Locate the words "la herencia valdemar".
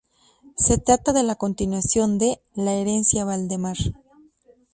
2.55-3.77